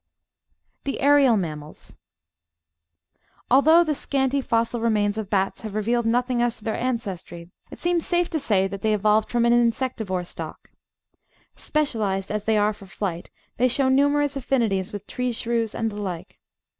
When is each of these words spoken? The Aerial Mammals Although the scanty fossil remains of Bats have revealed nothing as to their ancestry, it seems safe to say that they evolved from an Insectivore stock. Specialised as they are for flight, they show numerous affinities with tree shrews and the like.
The 0.83 0.99
Aerial 0.99 1.37
Mammals 1.37 1.95
Although 3.51 3.83
the 3.83 3.93
scanty 3.93 4.41
fossil 4.41 4.79
remains 4.79 5.15
of 5.19 5.29
Bats 5.29 5.61
have 5.61 5.75
revealed 5.75 6.07
nothing 6.07 6.41
as 6.41 6.57
to 6.57 6.63
their 6.63 6.75
ancestry, 6.75 7.51
it 7.69 7.79
seems 7.79 8.03
safe 8.07 8.27
to 8.31 8.39
say 8.39 8.67
that 8.67 8.81
they 8.81 8.95
evolved 8.95 9.29
from 9.29 9.45
an 9.45 9.53
Insectivore 9.53 10.25
stock. 10.25 10.71
Specialised 11.55 12.31
as 12.31 12.45
they 12.45 12.57
are 12.57 12.73
for 12.73 12.87
flight, 12.87 13.29
they 13.57 13.67
show 13.67 13.89
numerous 13.89 14.35
affinities 14.35 14.91
with 14.91 15.05
tree 15.05 15.31
shrews 15.31 15.75
and 15.75 15.91
the 15.91 15.97
like. 16.01 16.39